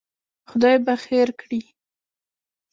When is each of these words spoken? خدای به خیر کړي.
خدای 0.49 0.77
به 0.85 0.93
خیر 1.03 1.29
کړي. 1.41 1.61